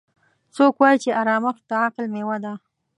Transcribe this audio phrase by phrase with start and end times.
[0.55, 2.53] څوک وایي چې ارامښت د عقل میوه ده